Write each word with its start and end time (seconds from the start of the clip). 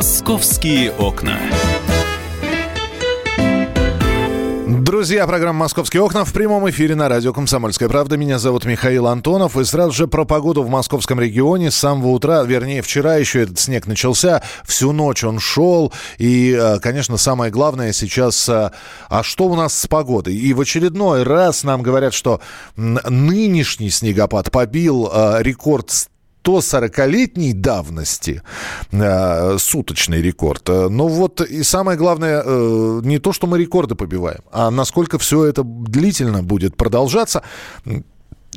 Московские 0.00 0.92
окна. 0.92 1.38
Друзья, 4.66 5.26
программа 5.26 5.58
«Московские 5.58 6.00
окна» 6.00 6.24
в 6.24 6.32
прямом 6.32 6.70
эфире 6.70 6.94
на 6.94 7.10
радио 7.10 7.34
«Комсомольская 7.34 7.86
правда». 7.86 8.16
Меня 8.16 8.38
зовут 8.38 8.64
Михаил 8.64 9.08
Антонов. 9.08 9.58
И 9.58 9.64
сразу 9.64 9.92
же 9.92 10.08
про 10.08 10.24
погоду 10.24 10.62
в 10.62 10.70
московском 10.70 11.20
регионе. 11.20 11.70
С 11.70 11.76
самого 11.76 12.12
утра, 12.12 12.42
вернее, 12.44 12.80
вчера 12.80 13.16
еще 13.16 13.42
этот 13.42 13.58
снег 13.58 13.86
начался. 13.86 14.42
Всю 14.64 14.92
ночь 14.92 15.22
он 15.22 15.38
шел. 15.38 15.92
И, 16.16 16.58
э, 16.58 16.78
конечно, 16.78 17.18
самое 17.18 17.52
главное 17.52 17.92
сейчас, 17.92 18.48
э, 18.48 18.70
а 19.10 19.22
что 19.22 19.48
у 19.48 19.54
нас 19.54 19.78
с 19.78 19.86
погодой? 19.86 20.34
И 20.34 20.54
в 20.54 20.62
очередной 20.62 21.24
раз 21.24 21.62
нам 21.62 21.82
говорят, 21.82 22.14
что 22.14 22.40
нынешний 22.76 23.90
снегопад 23.90 24.50
побил 24.50 25.10
э, 25.12 25.42
рекорд 25.42 25.90
140-летней 26.58 27.52
давности 27.52 28.42
э, 28.92 29.58
суточный 29.58 30.22
рекорд. 30.22 30.68
Но 30.68 31.08
вот 31.08 31.40
и 31.40 31.62
самое 31.62 31.96
главное, 31.98 32.42
э, 32.44 33.00
не 33.04 33.18
то, 33.18 33.32
что 33.32 33.46
мы 33.46 33.58
рекорды 33.58 33.94
побиваем, 33.94 34.40
а 34.52 34.70
насколько 34.70 35.18
все 35.18 35.44
это 35.44 35.62
длительно 35.64 36.42
будет 36.42 36.76
продолжаться. 36.76 37.42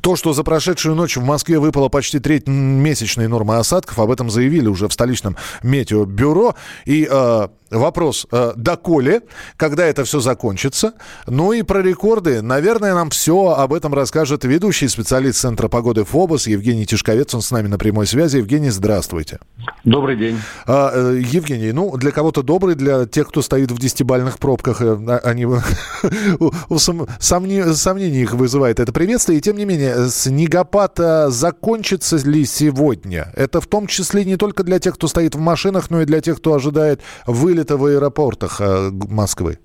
То, 0.02 0.16
что 0.16 0.34
за 0.34 0.44
прошедшую 0.44 0.96
ночь 0.96 1.18
в 1.18 1.24
Москве 1.24 1.60
выпало 1.60 1.88
почти 1.88 2.20
треть 2.20 2.48
месячной 2.48 3.28
нормы 3.28 3.58
осадков, 3.58 4.00
об 4.00 4.12
этом 4.12 4.30
заявили 4.30 4.68
уже 4.68 4.88
в 4.88 4.94
столичном 4.94 5.38
метеобюро. 5.62 6.56
И 6.86 7.08
э, 7.10 7.48
Вопрос, 7.74 8.28
э, 8.32 8.54
доколе, 8.56 9.22
когда 9.58 9.86
это 9.86 10.04
все 10.04 10.20
закончится? 10.20 10.94
Ну 11.26 11.54
и 11.54 11.64
про 11.64 11.82
рекорды. 11.82 12.44
Наверное, 12.44 12.94
нам 12.94 13.10
все 13.10 13.56
об 13.58 13.74
этом 13.74 13.96
расскажет 13.96 14.46
ведущий 14.46 14.88
специалист 14.88 15.40
Центра 15.40 15.68
погоды 15.68 16.04
ФОБОС 16.04 16.48
Евгений 16.48 16.86
Тишковец. 16.86 17.34
Он 17.34 17.42
с 17.42 17.50
нами 17.50 17.68
на 17.68 17.80
прямой 17.80 18.06
связи. 18.06 18.38
Евгений, 18.38 18.70
здравствуйте. 18.70 19.40
Добрый 19.84 20.18
день. 20.18 20.40
А, 20.68 20.92
э, 20.94 21.22
Евгений, 21.26 21.72
ну, 21.72 21.98
для 21.98 22.12
кого-то 22.12 22.44
добрый, 22.44 22.76
для 22.76 23.08
тех, 23.08 23.30
кто 23.30 23.42
стоит 23.42 23.72
в 23.72 23.80
десятибальных 23.80 24.38
пробках, 24.38 24.82
э, 24.82 24.96
а, 25.08 25.22
они 25.24 25.48
сомнений 26.80 28.22
их 28.22 28.34
вызывает 28.36 28.80
это 28.80 28.94
приветствие. 28.94 29.40
И 29.40 29.42
тем 29.42 29.58
не 29.58 29.66
менее, 29.66 30.10
снегопад 30.10 31.00
закончится 31.30 32.18
ли 32.18 32.46
сегодня? 32.46 33.32
Это 33.36 33.60
в 33.62 33.66
том 33.66 33.88
числе 33.88 34.26
не 34.26 34.38
только 34.38 34.64
для 34.64 34.78
тех, 34.78 34.94
кто 34.94 35.08
стоит 35.08 35.34
в 35.34 35.40
машинах, 35.40 35.90
но 35.90 36.04
и 36.04 36.06
для 36.06 36.22
тех, 36.22 36.38
кто 36.38 36.54
ожидает 36.54 37.02
вылет 37.26 37.63
это 37.64 37.78
в 37.78 37.86
аэропортах 37.86 38.62
э, 38.62 38.92
Москвы? 39.10 39.58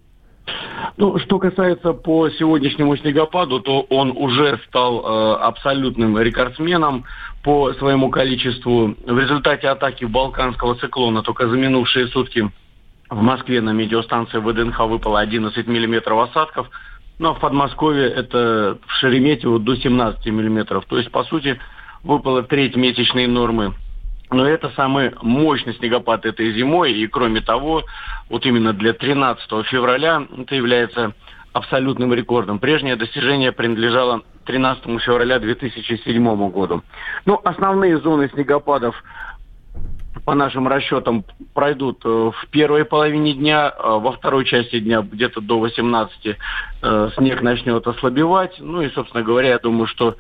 Ну, 0.96 1.18
что 1.20 1.38
касается 1.38 1.92
по 1.92 2.28
сегодняшнему 2.30 2.96
снегопаду, 2.96 3.60
то 3.60 3.82
он 3.82 4.10
уже 4.10 4.58
стал 4.66 4.98
э, 4.98 5.34
абсолютным 5.42 6.18
рекордсменом 6.18 7.05
по 7.44 7.72
своему 7.74 8.10
количеству. 8.10 8.96
В 9.06 9.18
результате 9.18 9.68
атаки 9.68 10.05
балканского 10.05 10.74
циклона 10.74 11.22
только 11.22 11.48
за 11.48 11.56
минувшие 11.56 12.08
сутки 12.08 12.50
в 13.10 13.22
Москве 13.22 13.60
на 13.60 13.70
медиастанции 13.70 14.38
ВДНХ 14.38 14.80
выпало 14.80 15.20
11 15.20 15.66
миллиметров 15.66 16.30
осадков, 16.30 16.68
ну 17.18 17.30
а 17.30 17.34
в 17.34 17.40
Подмосковье 17.40 18.08
это 18.08 18.78
в 18.86 18.92
Шереметьево 18.94 19.58
до 19.58 19.77
17 19.77 20.27
миллиметров. 20.27 20.84
То 20.88 20.98
есть, 20.98 21.10
по 21.10 21.24
сути, 21.24 21.60
выпало 22.02 22.42
треть 22.42 22.77
месячной 22.77 23.27
нормы 23.27 23.74
но 24.30 24.46
это 24.46 24.70
самый 24.76 25.12
мощный 25.22 25.74
снегопад 25.74 26.26
этой 26.26 26.52
зимой. 26.52 26.92
И 26.92 27.06
кроме 27.06 27.40
того, 27.40 27.84
вот 28.28 28.44
именно 28.46 28.72
для 28.72 28.92
13 28.92 29.66
февраля 29.66 30.26
это 30.36 30.54
является 30.54 31.14
абсолютным 31.52 32.12
рекордом. 32.12 32.58
Прежнее 32.58 32.96
достижение 32.96 33.52
принадлежало 33.52 34.22
13 34.44 35.00
февраля 35.00 35.38
2007 35.38 36.50
году. 36.50 36.82
Ну, 37.24 37.40
основные 37.44 37.98
зоны 37.98 38.28
снегопадов 38.32 38.94
по 40.24 40.34
нашим 40.34 40.68
расчетам, 40.68 41.24
пройдут 41.54 42.02
э, 42.04 42.08
в 42.08 42.48
первой 42.50 42.84
половине 42.84 43.34
дня, 43.34 43.70
э, 43.70 43.82
во 43.82 44.12
второй 44.12 44.44
части 44.44 44.78
дня 44.78 45.00
где-то 45.00 45.40
до 45.40 45.58
18 45.58 46.36
э, 46.83 47.11
снег 47.17 47.40
начнет 47.42 47.86
ослабевать. 47.86 48.55
Ну 48.58 48.83
и, 48.83 48.90
собственно 48.90 49.22
говоря, 49.22 49.50
я 49.50 49.58
думаю, 49.58 49.86
что 49.86 50.17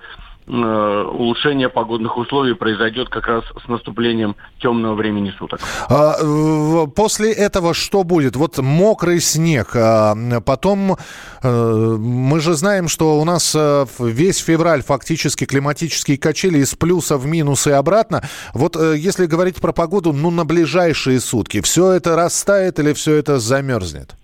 улучшение 0.48 1.68
погодных 1.68 2.16
условий 2.16 2.54
произойдет 2.54 3.08
как 3.08 3.26
раз 3.26 3.44
с 3.64 3.68
наступлением 3.68 4.36
темного 4.60 4.94
времени 4.94 5.32
суток. 5.38 5.60
А, 5.88 6.86
после 6.86 7.32
этого 7.32 7.74
что 7.74 8.02
будет? 8.04 8.36
Вот 8.36 8.58
мокрый 8.58 9.20
снег, 9.20 9.70
а 9.74 10.14
потом 10.44 10.96
э, 11.42 11.96
мы 11.98 12.40
же 12.40 12.54
знаем, 12.54 12.88
что 12.88 13.20
у 13.20 13.24
нас 13.24 13.54
э, 13.54 13.86
весь 13.98 14.38
февраль 14.38 14.82
фактически 14.82 15.44
климатические 15.44 16.18
качели 16.18 16.58
из 16.58 16.74
плюса 16.74 17.18
в 17.18 17.26
минус 17.26 17.66
и 17.66 17.70
обратно. 17.70 18.22
Вот 18.54 18.76
если 18.76 19.26
говорить 19.26 19.56
про 19.56 19.72
погоду, 19.72 20.12
ну 20.12 20.30
на 20.30 20.44
ближайшие 20.44 21.20
сутки, 21.20 21.60
все 21.60 21.92
это 21.92 22.16
растает 22.16 22.78
или 22.78 22.92
все 22.92 23.14
это 23.14 23.38
замерзнет? 23.38 24.16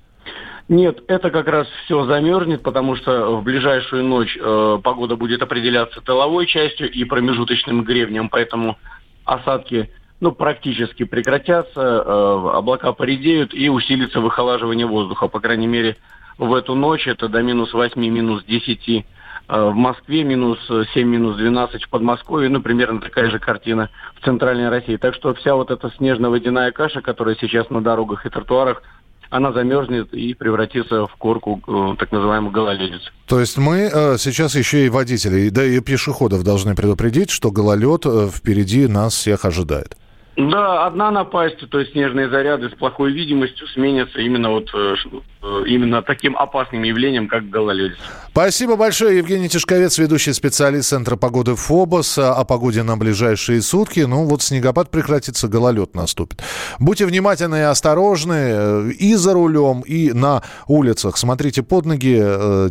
Нет, 0.68 1.02
это 1.08 1.30
как 1.30 1.46
раз 1.46 1.66
все 1.84 2.06
замерзнет, 2.06 2.62
потому 2.62 2.96
что 2.96 3.36
в 3.36 3.42
ближайшую 3.42 4.04
ночь 4.04 4.36
э, 4.40 4.78
погода 4.82 5.14
будет 5.14 5.42
определяться 5.42 6.00
тыловой 6.00 6.46
частью 6.46 6.90
и 6.90 7.04
промежуточным 7.04 7.84
гребнем, 7.84 8.30
поэтому 8.30 8.78
осадки 9.26 9.90
ну, 10.20 10.32
практически 10.32 11.04
прекратятся, 11.04 11.80
э, 11.80 12.48
облака 12.54 12.92
поредеют 12.92 13.52
и 13.52 13.68
усилится 13.68 14.20
выхолаживание 14.20 14.86
воздуха. 14.86 15.28
По 15.28 15.38
крайней 15.38 15.66
мере, 15.66 15.96
в 16.38 16.54
эту 16.54 16.74
ночь 16.74 17.06
это 17.06 17.28
до 17.28 17.42
минус 17.42 17.74
8, 17.74 18.00
минус 18.00 18.42
10 18.44 18.88
э, 18.88 19.02
в 19.48 19.74
Москве, 19.74 20.24
минус 20.24 20.58
7, 20.94 21.06
минус 21.06 21.36
12 21.36 21.84
в 21.84 21.90
Подмосковье, 21.90 22.48
ну, 22.48 22.62
примерно 22.62 23.02
такая 23.02 23.28
же 23.30 23.38
картина 23.38 23.90
в 24.18 24.24
Центральной 24.24 24.70
России. 24.70 24.96
Так 24.96 25.14
что 25.14 25.34
вся 25.34 25.56
вот 25.56 25.70
эта 25.70 25.90
снежно-водяная 25.98 26.72
каша, 26.72 27.02
которая 27.02 27.36
сейчас 27.38 27.68
на 27.68 27.82
дорогах 27.82 28.24
и 28.24 28.30
тротуарах 28.30 28.82
она 29.30 29.52
замерзнет 29.52 30.12
и 30.12 30.34
превратится 30.34 31.06
в 31.06 31.14
корку 31.16 31.60
э, 31.66 31.96
так 31.98 32.12
называемую 32.12 32.52
гололедицу. 32.52 33.10
То 33.26 33.40
есть 33.40 33.58
мы 33.58 33.90
э, 33.92 34.16
сейчас 34.18 34.54
еще 34.54 34.86
и 34.86 34.88
водителей, 34.88 35.50
да 35.50 35.64
и 35.64 35.80
пешеходов 35.80 36.42
должны 36.42 36.74
предупредить, 36.74 37.30
что 37.30 37.50
гололед 37.50 38.06
э, 38.06 38.28
впереди 38.32 38.86
нас 38.86 39.14
всех 39.14 39.44
ожидает. 39.44 39.96
Да, 40.36 40.86
одна 40.86 41.12
напасть, 41.12 41.58
то 41.70 41.78
есть 41.78 41.92
снежные 41.92 42.28
заряды 42.28 42.68
с 42.68 42.72
плохой 42.72 43.12
видимостью 43.12 43.68
сменятся 43.68 44.18
именно 44.18 44.50
вот 44.50 44.68
э, 44.74 44.94
э, 45.42 45.62
именно 45.66 46.02
таким 46.02 46.36
опасным 46.36 46.82
явлением, 46.82 47.28
как 47.28 47.48
гололедица. 47.48 48.00
Спасибо 48.30 48.74
большое, 48.74 49.18
Евгений 49.18 49.48
Тишковец, 49.48 49.96
ведущий 49.96 50.32
специалист 50.32 50.88
Центра 50.88 51.14
погоды 51.14 51.54
ФОБОС 51.54 52.18
о 52.18 52.44
погоде 52.44 52.82
на 52.82 52.96
ближайшие 52.96 53.62
сутки. 53.62 54.00
Ну 54.00 54.24
вот 54.24 54.42
снегопад 54.42 54.90
прекратится, 54.90 55.46
гололед 55.46 55.94
наступит. 55.94 56.42
Будьте 56.80 57.06
внимательны 57.06 57.56
и 57.56 57.60
осторожны 57.60 58.34
э, 58.34 58.90
и 58.98 59.14
за 59.14 59.34
рулем, 59.34 59.82
и 59.82 60.12
на 60.12 60.42
улицах. 60.66 61.16
Смотрите 61.16 61.62
под 61.62 61.86
ноги, 61.86 62.16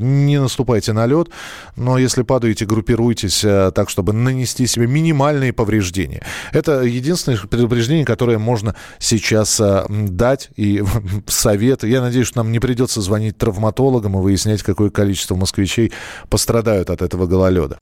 не 0.03 0.37
наступайте 0.37 0.91
на 0.91 1.05
лед, 1.05 1.29
но 1.77 1.97
если 1.97 2.23
падаете, 2.23 2.65
группируйтесь 2.65 3.39
так, 3.73 3.89
чтобы 3.89 4.11
нанести 4.11 4.67
себе 4.67 4.85
минимальные 4.85 5.53
повреждения. 5.53 6.23
Это 6.51 6.81
единственное 6.81 7.37
предупреждение, 7.53 8.03
которое 8.03 8.39
можно 8.39 8.75
сейчас 8.97 9.59
а, 9.61 9.85
дать 9.87 10.49
и 10.55 10.83
совет. 11.27 11.83
Я 11.83 12.01
надеюсь, 12.01 12.27
что 12.27 12.39
нам 12.39 12.51
не 12.51 12.59
придется 12.59 12.99
звонить 13.01 13.37
травматологам 13.37 14.17
и 14.17 14.21
выяснять, 14.21 14.63
какое 14.63 14.89
количество 14.89 15.35
москвичей 15.35 15.91
пострадают 16.29 16.89
от 16.89 17.03
этого 17.03 17.27
гололеда. 17.27 17.77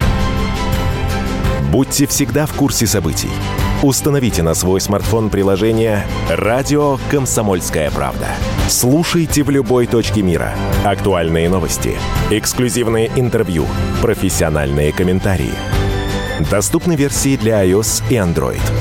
Будьте 1.71 2.05
всегда 2.05 2.45
в 2.45 2.53
курсе 2.53 2.85
событий. 2.85 3.29
Установите 3.81 4.43
на 4.43 4.53
свой 4.53 4.81
смартфон 4.81 5.29
приложение 5.29 6.05
«Радио 6.29 6.99
Комсомольская 7.09 7.89
правда». 7.91 8.27
Слушайте 8.67 9.43
в 9.43 9.49
любой 9.49 9.87
точке 9.87 10.21
мира. 10.21 10.53
Актуальные 10.83 11.49
новости, 11.49 11.97
эксклюзивные 12.29 13.09
интервью, 13.15 13.65
профессиональные 14.01 14.91
комментарии. 14.91 15.53
Доступны 16.51 16.95
версии 16.95 17.37
для 17.37 17.65
iOS 17.65 18.03
и 18.09 18.15
Android. 18.15 18.80